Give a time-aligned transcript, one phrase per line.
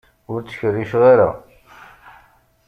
[0.31, 1.29] Ur ttkerriceɣ ara.